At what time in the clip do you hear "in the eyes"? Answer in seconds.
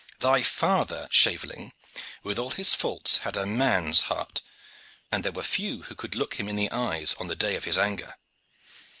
6.49-7.13